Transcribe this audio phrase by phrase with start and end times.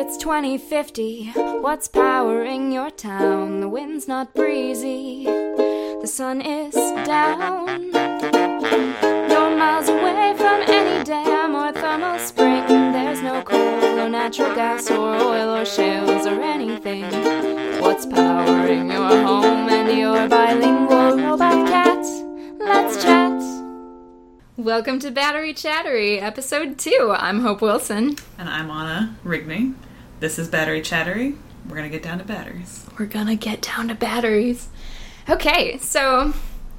[0.00, 1.32] It's 2050.
[1.60, 3.58] What's powering your town?
[3.58, 5.24] The wind's not breezy.
[5.24, 6.72] The sun is
[7.04, 7.82] down.
[9.28, 12.64] You're miles away from any dam or thermal spring.
[12.68, 17.02] There's no coal or natural gas or oil or shales or anything.
[17.80, 22.06] What's powering your home and your bilingual robot cat?
[22.60, 23.42] Let's chat.
[24.56, 27.16] Welcome to Battery Chattery, episode 2.
[27.16, 28.14] I'm Hope Wilson.
[28.38, 29.74] And I'm Anna Rigney.
[30.20, 31.36] This is Battery Chattery.
[31.68, 32.84] We're gonna get down to batteries.
[32.98, 34.68] We're gonna get down to batteries.
[35.30, 36.34] Okay, so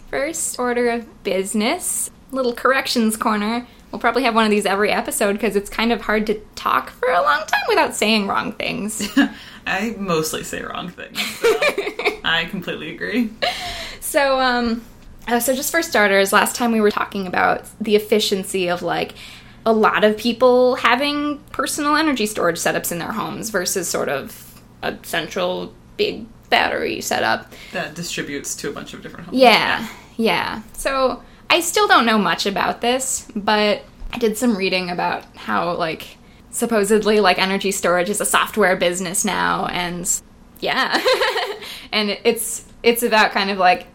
[0.10, 3.66] first order of business, little corrections corner.
[3.92, 6.90] We'll probably have one of these every episode because it's kind of hard to talk
[6.90, 9.10] for a long time without saying wrong things.
[9.66, 11.18] I mostly say wrong things.
[11.38, 11.48] So
[12.26, 13.30] I completely agree.
[14.02, 14.84] So, um,
[15.30, 19.14] uh, so just for starters, last time we were talking about the efficiency of like
[19.66, 24.62] a lot of people having personal energy storage setups in their homes versus sort of
[24.82, 27.52] a central big battery setup.
[27.74, 29.38] That distributes to a bunch of different homes.
[29.38, 30.62] Yeah, yeah.
[30.74, 35.76] So I still don't know much about this, but I did some reading about how
[35.76, 36.18] like
[36.52, 40.22] supposedly like energy storage is a software business now and
[40.60, 41.02] yeah.
[41.92, 43.88] and it's it's about kind of like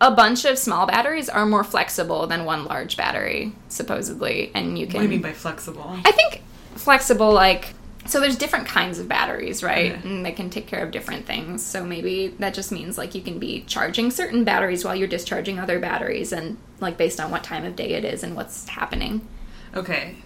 [0.00, 4.86] a bunch of small batteries are more flexible than one large battery supposedly and you
[4.86, 5.98] can What do you mean by flexible?
[6.04, 6.42] I think
[6.74, 7.74] flexible, like,
[8.06, 9.92] so there's different kinds of batteries, right?
[9.92, 10.08] Okay.
[10.08, 11.64] And they can take care of different things.
[11.64, 15.58] So maybe that just means like you can be charging certain batteries while you're discharging
[15.58, 19.26] other batteries, and like based on what time of day it is and what's happening.
[19.74, 20.16] Okay.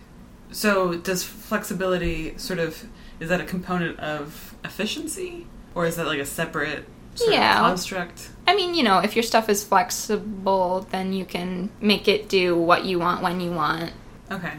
[0.51, 2.87] So does flexibility sort of
[3.21, 5.47] is that a component of efficiency?
[5.75, 6.85] Or is that like a separate
[7.27, 7.59] Yeah.
[7.59, 8.31] construct?
[8.47, 12.57] I mean, you know, if your stuff is flexible, then you can make it do
[12.57, 13.93] what you want when you want.
[14.31, 14.53] Okay.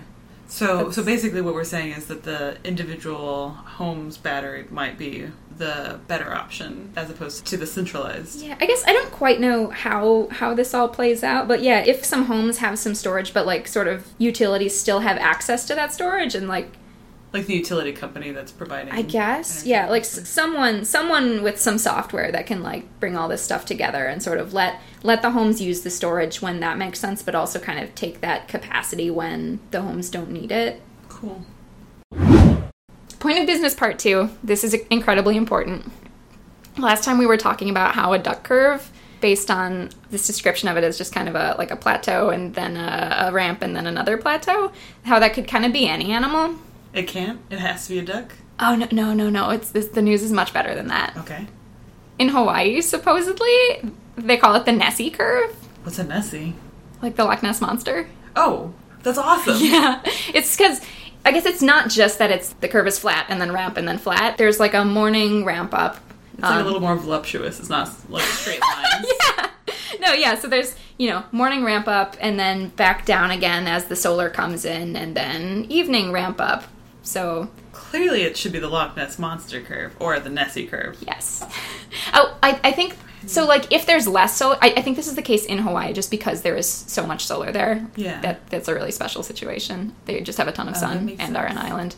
[0.48, 5.28] So That's- so basically what we're saying is that the individual home's battery might be
[5.58, 8.42] the better option as opposed to the centralized.
[8.42, 11.80] Yeah, I guess I don't quite know how how this all plays out, but yeah,
[11.86, 15.76] if some homes have some storage, but like sort of utilities still have access to
[15.76, 16.72] that storage, and like
[17.32, 19.70] Like the utility company that's providing I guess, energy.
[19.70, 23.66] yeah, like s- someone someone with some software that can like bring all this stuff
[23.66, 27.22] together and sort of let let the homes use the storage when that makes sense,
[27.22, 30.82] but also kind of take that capacity when the homes don't need it.
[31.08, 31.44] Cool.
[33.20, 34.30] Point of business part two.
[34.44, 35.92] This is incredibly important.
[36.78, 38.90] Last time we were talking about how a duck curve,
[39.20, 42.56] based on this description of it, is just kind of a like a plateau and
[42.56, 44.72] then a, a ramp and then another plateau.
[45.04, 46.56] How that could kind of be any animal.
[46.94, 47.40] It can't.
[47.50, 48.34] It has to be a duck.
[48.60, 49.52] Oh no no no no!
[49.52, 51.16] It's this, the news is much better than that.
[51.18, 51.48] Okay.
[52.18, 55.52] In Hawaii, supposedly they call it the Nessie curve,
[55.84, 56.56] What's a Nessie?
[57.02, 58.10] like the Loch Ness monster.
[58.36, 58.74] Oh,
[59.04, 59.56] that's awesome.
[59.60, 60.02] Yeah,
[60.34, 60.82] it's because
[61.24, 63.88] I guess it's not just that it's the curve is flat and then ramp and
[63.88, 64.38] then flat.
[64.38, 65.98] There's like a morning ramp up.
[66.34, 67.60] It's like um, a little more voluptuous.
[67.60, 69.08] It's not like straight lines.
[69.38, 69.50] yeah.
[70.02, 70.36] No, yeah.
[70.40, 74.30] So there's you know morning ramp up and then back down again as the solar
[74.30, 76.66] comes in, and then evening ramp up.
[77.10, 80.98] So Clearly, it should be the Loch Ness monster curve or the Nessie curve.
[81.06, 81.44] yes.
[82.14, 83.46] Oh, I, I think so.
[83.48, 86.12] Like if there's less solar, I, I think this is the case in Hawaii, just
[86.12, 87.88] because there is so much solar there.
[87.96, 88.22] Yeah.
[88.22, 89.96] That that's a really special situation.
[90.06, 91.96] They just have a ton of Oh, sun and are an island.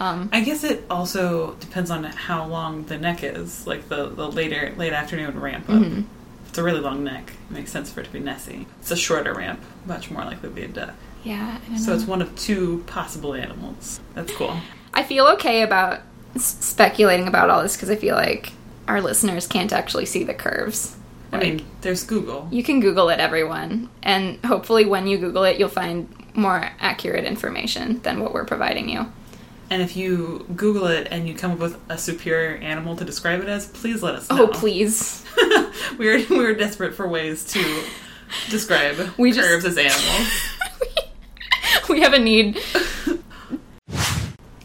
[0.00, 4.30] Um, I guess it also depends on how long the neck is, like the, the
[4.30, 5.82] later late afternoon ramp up.
[5.82, 6.04] Mhm.
[6.48, 8.66] It's a really long neck, it makes sense for it to be Nessie.
[8.80, 10.94] It's a shorter ramp, much more likely to be a duck.
[11.22, 11.58] Yeah.
[11.76, 11.96] So know.
[11.96, 14.00] it's one of two possible animals.
[14.14, 14.56] That's cool.
[14.94, 16.00] I feel okay about
[16.34, 18.52] s- speculating about all this because I feel like
[18.88, 20.96] our listeners can't actually see the curves.
[21.32, 22.46] I mean, there's Google.
[22.50, 27.24] You can Google it, everyone, and hopefully, when you Google it, you'll find more accurate
[27.24, 29.10] information than what we're providing you.
[29.70, 33.40] And if you Google it and you come up with a superior animal to describe
[33.40, 34.42] it as, please let us oh, know.
[34.44, 35.24] Oh, please.
[35.98, 37.84] we're we're desperate for ways to
[38.50, 40.28] describe We just- curves as animals.
[41.92, 42.58] We have a need.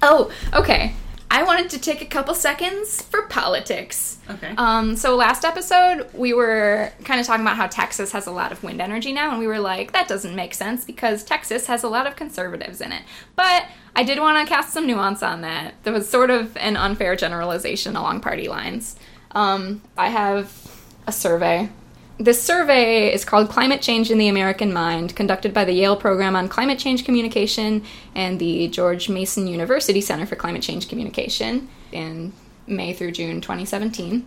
[0.02, 0.94] Oh, okay.
[1.30, 4.18] I wanted to take a couple seconds for politics.
[4.30, 4.54] Okay.
[4.58, 8.54] Um, so last episode we were kind of talking about how Texas has a lot
[8.54, 11.84] of wind energy now, and we were like, that doesn't make sense because Texas has
[11.84, 13.04] a lot of conservatives in it.
[13.36, 13.66] But
[13.96, 15.74] I did want to cast some nuance on that.
[15.84, 18.96] There was sort of an unfair generalization along party lines.
[19.32, 20.72] Um, I have
[21.06, 21.70] a survey.
[22.20, 26.36] This survey is called Climate Change in the American Mind, conducted by the Yale Program
[26.36, 27.84] on Climate Change Communication
[28.16, 32.34] and the George Mason University Center for Climate Change Communication in
[32.66, 34.26] May through June 2017.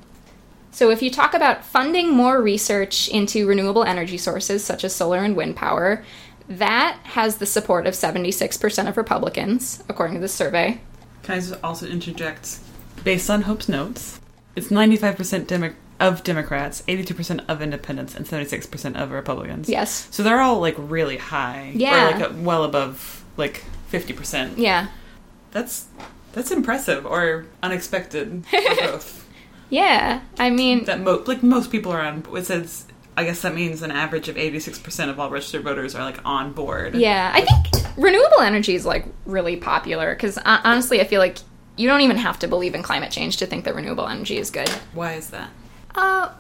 [0.71, 5.19] So, if you talk about funding more research into renewable energy sources such as solar
[5.19, 6.05] and wind power,
[6.49, 10.81] that has the support of 76% of Republicans, according to this survey.
[11.25, 12.61] Can I also interject?
[13.03, 14.21] Based on Hope's notes,
[14.55, 19.69] it's 95% Demo- of Democrats, 82% of independents, and 76% of Republicans.
[19.69, 20.09] Yes.
[20.11, 21.73] So they're all like really high.
[21.75, 22.09] Yeah.
[22.09, 24.55] Or like uh, well above like 50%.
[24.57, 24.89] Yeah.
[25.53, 25.87] That's
[26.33, 29.29] that's impressive or unexpected for both.
[29.69, 30.21] Yeah.
[30.39, 32.87] I mean, that mo- like most people are on it says
[33.17, 36.53] I guess that means an average of 86% of all registered voters are like on
[36.53, 36.95] board.
[36.95, 37.31] yeah.
[37.35, 41.39] I think renewable energy is like really popular because honestly, I feel like
[41.77, 44.51] you don't even have to believe in climate change to think that renewable energy is
[44.51, 44.69] good.
[44.95, 45.51] Why is that?
[45.95, 46.31] Uh,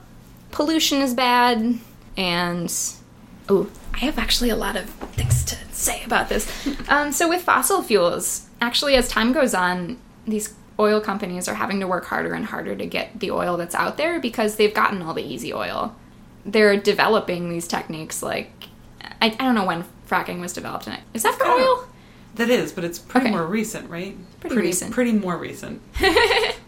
[0.51, 1.79] pollution is bad,
[2.17, 2.73] and
[3.49, 6.49] oh, I have actually a lot of things to say about this.
[6.89, 11.81] Um, so with fossil fuels, actually, as time goes on, these oil companies are having
[11.81, 15.03] to work harder and harder to get the oil that's out there because they've gotten
[15.03, 15.95] all the easy oil.
[16.47, 18.51] They're developing these techniques like
[19.21, 20.89] I, I don't know when fracking was developed.
[21.13, 21.87] Is that for oil?
[22.37, 23.37] That is, but it's pretty Okay.
[23.37, 24.17] more recent, right?
[24.41, 24.93] Pretty recent.
[24.93, 25.83] Pretty more recent.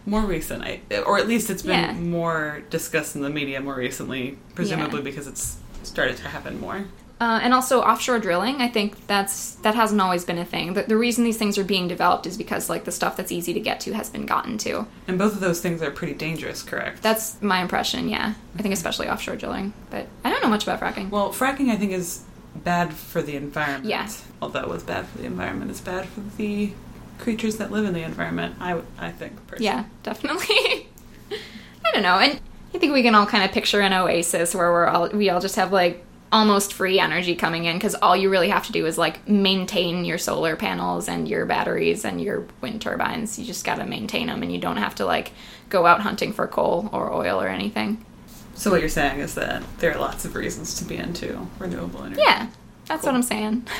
[0.05, 1.93] more recent, I, or at least it's been Yeah.
[1.93, 6.85] more discussed in the media more recently, presumably because it's started to happen more.
[7.21, 8.55] Uh, and also offshore drilling.
[8.61, 10.73] I think that's that hasn't always been a thing.
[10.73, 13.53] The, the reason these things are being developed is because like the stuff that's easy
[13.53, 14.87] to get to has been gotten to.
[15.07, 17.01] And both of those things are pretty dangerous, correct?
[17.01, 18.09] That's my impression.
[18.09, 19.71] Yeah, I think especially offshore drilling.
[19.89, 21.11] But I don't know much about fracking.
[21.11, 22.23] well, fracking I think is
[22.55, 23.85] bad for the environment.
[23.85, 24.09] Yeah.
[24.41, 26.73] Although it's bad for the environment, it's bad for the
[27.23, 28.55] creatures that live in the environment.
[28.59, 29.65] I I think personally.
[29.65, 30.87] yeah, definitely.
[31.85, 32.39] I don't know, and
[32.73, 35.39] I think we can all kind of picture an oasis where we're all we all
[35.41, 38.85] just have like almost free energy coming in because all you really have to do
[38.87, 43.37] is like maintain your solar panels and your batteries and your wind turbines.
[43.37, 45.31] You just got to maintain them, and you don't have to like
[45.69, 48.03] go out hunting for coal or oil or anything.
[48.55, 52.03] So what you're saying is that there are lots of reasons to be into renewable
[52.03, 52.21] energy.
[52.23, 52.47] Yeah,
[52.87, 53.09] that's Cool.
[53.11, 53.67] what I'm saying.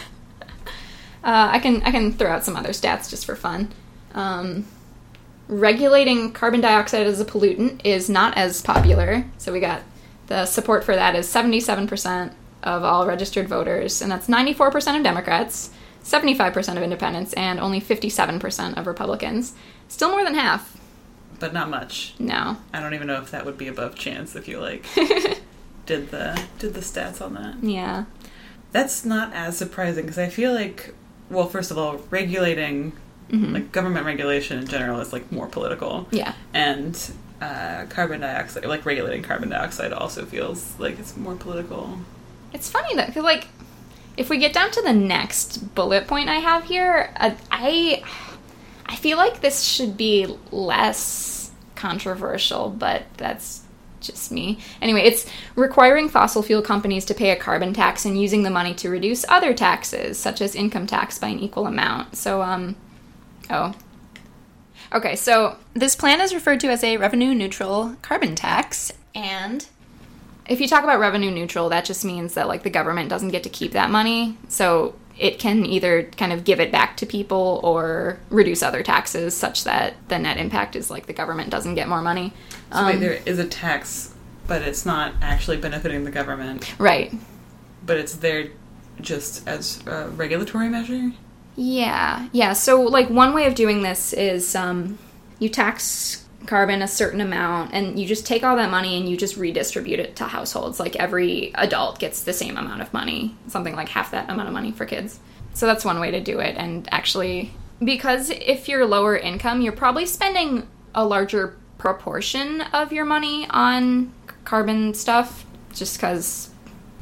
[1.23, 3.71] uh, I can I can throw out some other stats just for fun.
[4.13, 4.65] Um,
[5.47, 9.25] regulating carbon dioxide as a pollutant is not as popular.
[9.37, 9.83] So we got
[10.27, 12.33] the support for that is 77%
[12.63, 15.69] of all registered voters, and that's 94% of Democrats,
[16.03, 19.53] 75% of independents, and only 57% of Republicans.
[19.89, 20.77] Still more than half.
[21.39, 22.15] But not much.
[22.19, 22.57] No.
[22.73, 24.85] I don't even know if that would be above chance if you like
[25.85, 27.61] did the did the stats on that.
[27.61, 28.05] Yeah.
[28.71, 30.95] That's not as surprising because I feel like
[31.33, 32.93] well, first of all, regulating
[33.31, 33.53] Mhm.
[33.53, 36.07] like government regulation in general is like more political.
[36.11, 36.33] Yeah.
[36.53, 36.97] And
[37.41, 41.97] uh, carbon dioxide, like regulating carbon dioxide, also feels like it's more political.
[42.53, 43.47] It's funny that, 'cause, like,
[44.15, 48.03] if we get down to the next bullet point I have here, uh, I,
[48.85, 53.62] I feel like this should be less controversial, but that's
[54.03, 54.59] just me.
[54.81, 58.73] Anyway, it's requiring fossil fuel companies to pay a carbon tax and using the money
[58.75, 62.15] to reduce other taxes, such as income tax, by an equal amount.
[62.15, 62.75] So, um,
[63.49, 63.73] oh.
[64.93, 69.67] Okay, so this plan is referred to as a revenue neutral carbon tax, and
[70.47, 73.43] if you talk about revenue neutral, that just means that like the government doesn't get
[73.43, 74.37] to keep that money.
[74.49, 79.35] So it can either kind of give it back to people or reduce other taxes
[79.35, 82.33] such that the net impact is like the government doesn't get more money.
[82.71, 84.13] So wait, Um, there is a tax,
[84.47, 87.13] but it's not actually benefiting the government, right.
[87.85, 88.47] but it's there
[89.01, 91.11] just as a regulatory measure.
[91.55, 92.27] Yeah.
[92.31, 92.53] Yeah.
[92.53, 94.97] So like one way of doing this is um,
[95.39, 99.15] you tax carbon a certain amount and you just take all that money and you
[99.17, 100.79] just redistribute it to households.
[100.79, 104.53] Like every adult gets the same amount of money, something like half that amount of
[104.53, 105.19] money for kids.
[105.53, 106.55] So that's one way to do it.
[106.57, 107.51] And actually,
[107.83, 114.11] because if you're lower income, you're probably spending a larger proportion of your money on
[114.45, 116.49] carbon stuff just because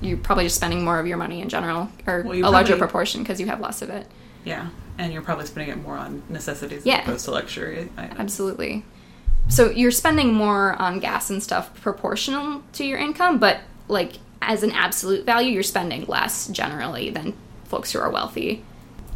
[0.01, 3.21] you're probably just spending more of your money in general or Well, a larger proportion
[3.21, 4.07] because you have less of it.
[4.43, 6.97] Yeah, and you're probably spending it more on necessities Yeah.
[6.99, 8.19] as opposed to luxury items.
[8.19, 8.83] Absolutely.
[9.47, 14.63] So you're spending more on gas and stuff proportional to your income, but like as
[14.63, 17.33] an absolute value, you're spending less generally than
[17.65, 18.63] folks who are wealthy.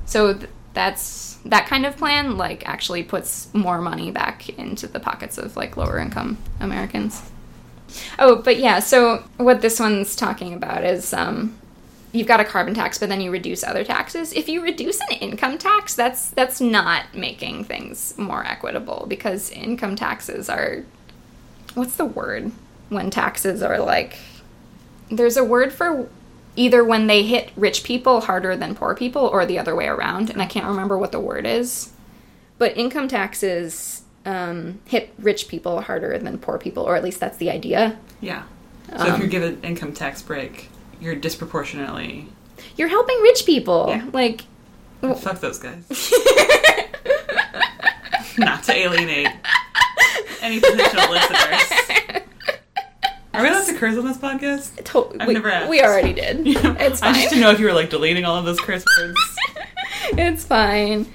[0.06, 5.00] So th- that's that kind of plan like actually puts more money back into the
[5.00, 7.22] pockets of like lower income Americans.
[8.20, 11.56] Oh, but yeah, so what this one's talking about is um
[12.16, 14.34] you've got a carbon tax but then you reduce other taxes.
[14.34, 19.96] If you reduce an income tax that's that's not making things more equitable because income
[19.96, 20.84] taxes are
[21.74, 22.52] what's the word
[22.90, 24.18] when taxes are like
[25.12, 26.10] there's a word for
[26.56, 30.30] either when they hit rich people harder than poor people or the other way around
[30.30, 31.92] and i can't remember what the word is.
[32.58, 37.38] But income taxes um, hit rich people harder than poor people or at least that's
[37.38, 38.00] the idea.
[38.22, 38.44] Yeah.
[38.98, 40.70] So if Um, you're given income tax break,
[41.02, 42.28] you're disproportionately
[42.78, 44.06] you're helping rich people Yeah.
[44.14, 44.42] like
[45.20, 45.86] fuck those guys.
[48.38, 49.28] Not to alienate
[50.42, 52.22] any potential listeners.
[53.34, 54.84] Are we allowed to curse on this podcast?
[54.86, 55.70] To- I've we, never asked.
[55.70, 56.46] we already did.
[56.48, 57.16] It's I fine.
[57.16, 59.18] just to know if you were like deleting all of those curse words.
[60.18, 61.06] it's fine.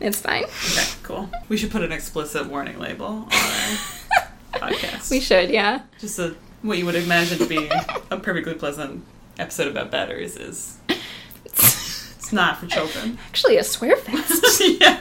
[0.00, 0.44] It's fine.
[0.44, 1.28] Okay, cool.
[1.48, 5.10] We should put an explicit warning label on our podcast.
[5.10, 5.82] We should, yeah.
[6.00, 7.68] Just a, what you would imagine to be
[8.10, 9.04] a perfectly pleasant
[9.38, 10.78] episode about batteries is.
[11.44, 13.18] It's not for children.
[13.28, 14.62] Actually, a swear fest.
[14.80, 15.00] yeah.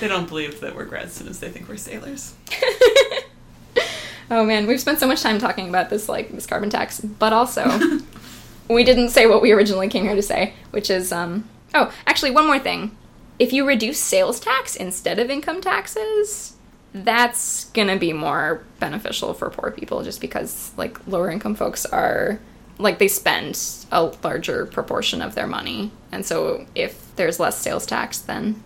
[0.00, 1.40] they don't believe that we're grad students.
[1.40, 2.34] They think we're sailors.
[4.30, 7.34] oh man, we've spent so much time talking about this, like this carbon tax, but
[7.34, 8.00] also
[8.70, 12.30] we didn't say what we originally came here to say, which is, um, oh, actually,
[12.30, 12.96] one more thing.
[13.38, 16.55] If you reduce sales tax instead of income taxes,
[17.04, 22.38] that's gonna be more beneficial for poor people just because, like, lower income folks are,
[22.78, 23.58] like, they spend
[23.92, 25.90] a larger proportion of their money.
[26.12, 28.62] And so if there's less sales tax, then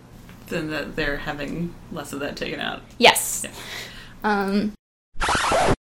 [0.47, 2.81] Then that they're having less of that taken out.
[2.97, 3.43] yes.
[3.45, 3.51] Yeah.
[4.23, 4.73] Um,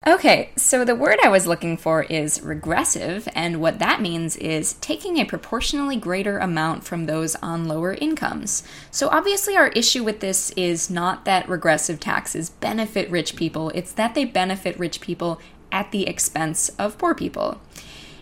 [0.07, 4.73] Okay, so the word I was looking for is regressive, and what that means is
[4.73, 8.61] taking a proportionally greater amount from those on lower incomes.
[8.91, 13.93] So obviously, our issue with this is not that regressive taxes benefit rich people, it's
[13.93, 17.59] that they benefit rich people at the expense of poor people.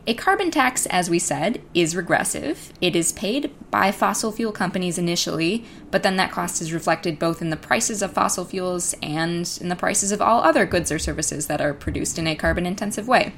[0.05, 2.74] A carbon tax, as we said, is regressive.
[2.81, 7.41] It is paid by fossil fuel companies initially, but then that cost is reflected both
[7.41, 11.00] in the prices of fossil fuels and in the prices of all other goods or
[11.00, 13.31] services that are produced in a carbon intensive way.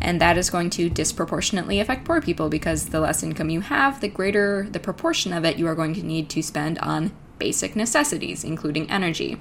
[0.00, 4.00] And that is going to disproportionately affect poor people because the less income you have,
[4.00, 7.76] the greater the proportion of it you are going to need to spend on basic
[7.76, 9.38] necessities, including energy.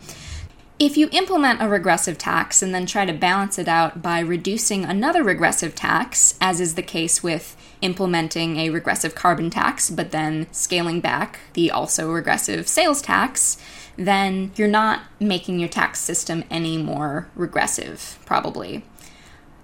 [0.77, 4.83] If you implement a regressive tax and then try to balance it out by reducing
[4.83, 10.47] another regressive tax, as is the case with implementing a regressive carbon tax but then
[10.51, 13.57] scaling back the also regressive sales tax,
[13.95, 18.83] then you're not making your tax system any more regressive, probably.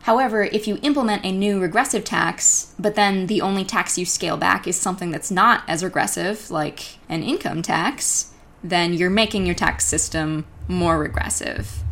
[0.04, 4.38] However, if you implement a new regressive tax, but then the only tax you scale
[4.38, 8.32] back is something that's not as regressive, like an income tax,
[8.64, 11.84] then you're making your tax system more regressive.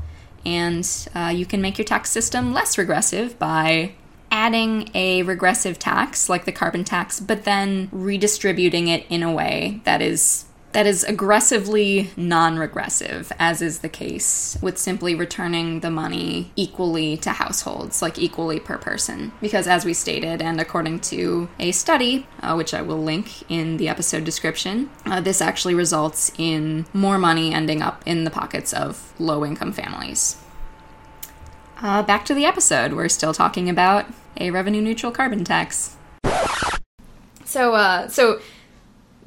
[0.46, 3.94] And uh, you can make your tax system less regressive by
[4.32, 9.82] adding a regressive tax like the carbon tax, but then redistributing it in a way
[9.84, 16.52] that is that is aggressively non-regressive, as is the case with simply returning the money
[16.56, 19.32] equally to households, like equally per person.
[19.42, 23.78] Because as we stated, and according to a study, uh, which I will link in
[23.78, 28.72] the episode description, uh, this actually results in more money ending up in the pockets
[28.72, 30.38] of low-income families.
[31.82, 32.94] Uh, back to the episode.
[32.94, 34.06] We're still talking about
[34.38, 35.96] a revenue-neutral carbon tax.
[37.46, 38.40] So, uh, so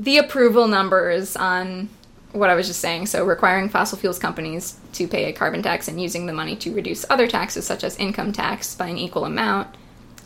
[0.03, 1.89] the approval numbers on
[2.33, 5.87] what I was just saying, so requiring fossil fuels companies to pay a carbon tax
[5.87, 9.25] and using the money to reduce other taxes such as income tax by an equal
[9.27, 9.69] amount.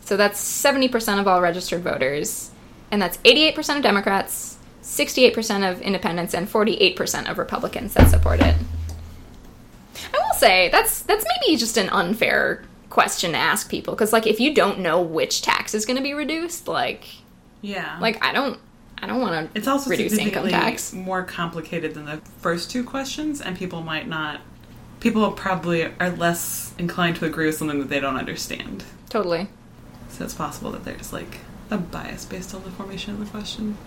[0.05, 2.49] So that's 70% of all registered voters,
[2.91, 8.55] and that's 88% of Democrats, 68% of independents, and 48% of Republicans that support it.
[10.13, 14.25] I will say that's that's maybe just an unfair question to ask people because like
[14.25, 17.05] if you don't know which tax is going to be reduced, like
[17.61, 17.97] Yeah.
[17.99, 18.59] like I don't
[18.99, 20.93] I don't want to it's also reduce income significantly tax.
[20.93, 24.41] more complicated than the first two questions, and people might not.
[24.99, 28.83] People probably are less inclined to agree with something that they don't understand.
[29.09, 29.47] Totally.
[30.09, 31.39] So it's possible that there's like
[31.69, 33.77] a bias based on the formation of the question.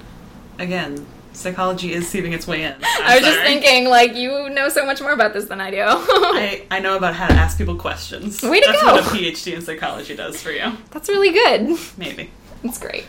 [0.59, 2.73] Again, psychology is seeping its way in.
[2.83, 5.71] I'm i was just thinking like you know so much more about this than I
[5.71, 5.83] do.
[5.85, 8.43] I, I know about how to ask people questions.
[8.43, 8.93] Way to That's go.
[8.93, 10.73] what a PhD in psychology does for you.
[10.91, 11.79] That's really good.
[11.97, 12.31] Maybe.
[12.63, 13.07] It's great.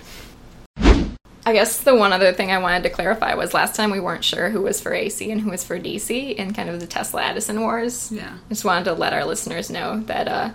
[1.46, 4.24] I guess the one other thing I wanted to clarify was last time we weren't
[4.24, 7.24] sure who was for AC and who was for DC in kind of the Tesla
[7.24, 8.12] Edison wars.
[8.12, 8.34] Yeah.
[8.46, 10.52] I just wanted to let our listeners know that uh,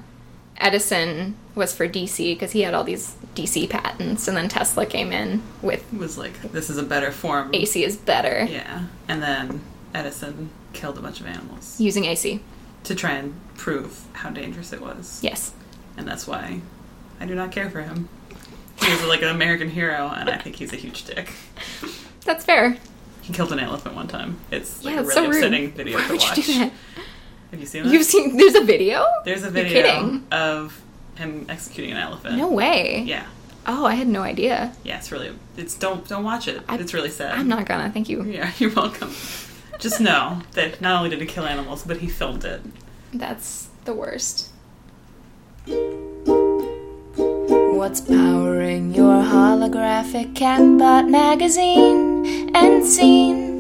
[0.59, 5.13] Edison was for DC because he had all these DC patents, and then Tesla came
[5.13, 7.51] in with was like, this is a better form.
[7.53, 8.85] AC is better Yeah.
[9.09, 9.61] And then
[9.93, 12.41] Edison killed a bunch of animals using AC.
[12.85, 15.21] to try and prove how dangerous it was.
[15.23, 15.53] Yes.
[15.97, 16.61] And that's why
[17.19, 18.09] I do not care for him.
[18.87, 21.33] He was like an American hero, and I think he's a huge dick.
[22.25, 22.77] That's fair.
[23.23, 24.39] He killed an elephant one time.
[24.53, 25.35] It's like yeah, a really so rude.
[25.37, 26.39] upsetting video Why to watch.
[26.39, 26.73] you that?
[27.51, 27.93] Have you seen it?
[27.93, 28.37] You've seen?
[28.37, 29.05] There's a video.
[29.25, 30.81] There's a video of
[31.17, 32.37] him executing an elephant.
[32.37, 33.03] No way.
[33.07, 33.27] Yeah.
[33.67, 34.73] Oh, I had no idea.
[34.85, 36.63] Yeah, it's really it's don't don't watch it.
[36.69, 37.37] I- it's really sad.
[37.37, 37.91] I'm not gonna.
[37.91, 38.23] Thank you.
[38.23, 39.11] Yeah, you're welcome.
[39.81, 42.61] Just know that not only did he kill animals, but he filmed it.
[43.13, 44.53] That's the worst.
[47.77, 53.56] What's powering your holographic catbot magazine and scene?